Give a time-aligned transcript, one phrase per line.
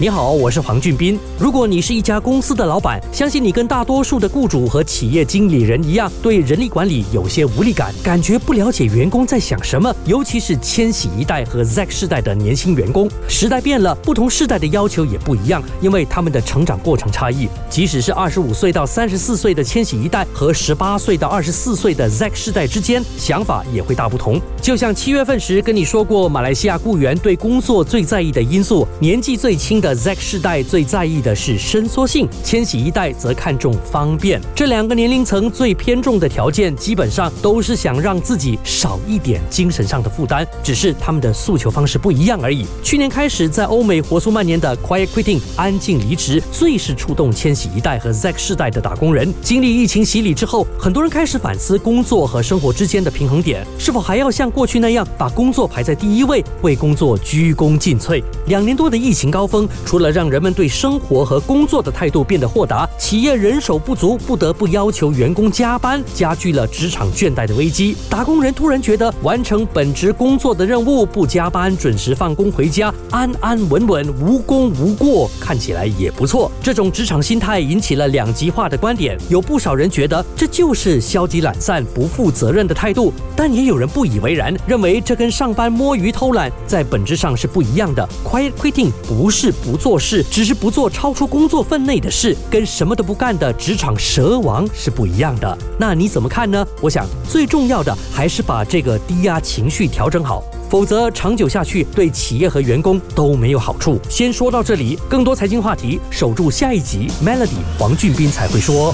[0.00, 1.18] 你好，我是黄俊斌。
[1.38, 9.94] 如果你是一家公司的老板，相信你跟大多数的雇主和企业经理人一样，对人力管理有些无力感，感觉不了解员工在想什么。
[10.06, 17.46] 尤其是千禧一代和 Z 世代的年轻员工，时代变了，不同世代的要求也不一样，因为他们的成长过程差异。
[17.68, 24.40] 即使是二十五岁到三十四岁的千禧一代和十八岁到二十四岁的 Z 世代之间，想法也会大不同。
[24.62, 29.89] 就像七月份时跟你说过，马来西亚雇员对工作最在意的因素，年纪最轻的。
[29.94, 34.40] Z 世代最在意的是伸缩性，千禧一代则看重方便。
[34.54, 42.66] 这两个年龄层最偏重的条件，基本上都是想让自己少一点精神上的负担，只是他们的诉求方式不一样而已。
[42.82, 49.32] 去年开始，在欧美火速蔓延的 Quiet Quitting 安静离职，最是触动千禧一代和 Z 世代的打工人。
[49.42, 58.22] 经历疫情洗礼之后，很多人开始反思工作和生活之间的平衡点，是否还要像过去那样把工作排在第一位，为工作鞠躬尽瘁？
[58.46, 59.68] 两年多的疫情高峰。
[59.84, 67.96] 除了让人们对生活和工作的态度变得豁达，企业人手不足，不得不要求员工加班，加剧了职场倦怠的危机。
[68.08, 76.50] 打工人突然觉得完成本职工作的任务，不加班，准时放工回家，安安稳稳，无功无过，看起来也不错。
[76.62, 88.08] 这种职场心态引起了两极化的观点，有不少人觉得这就是消极懒散、不负责任的态度，但也有人不以为然，认为这跟上班摸鱼偷懒在本质上是不一样的。
[88.24, 89.69] Quiet quitting 不是不。
[89.70, 95.56] 不做事，只是不做超出工作分内的事，跟什么都不干的职场蛇王是不一样的。
[95.78, 96.66] 那你怎么看呢？
[96.80, 103.96] 我想最重要的还是把这个低压情绪调整好，否则长久下去对企业和员工都没有好处。
[104.08, 107.08] 先说到这里，更多财经话题，守住下一集。
[107.24, 108.92] Melody 黄俊斌才会说。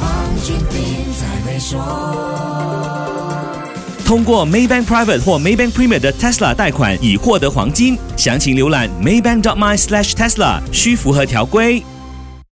[4.06, 7.98] 通过 Maybank Private 或 Maybank Premier 的 Tesla 贷款，已获得黄金。
[8.16, 11.82] 详情浏览 Maybank.my/Tesla，需符合条规。